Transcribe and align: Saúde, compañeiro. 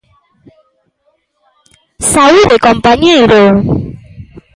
Saúde, 2.13 2.55
compañeiro. 2.67 3.43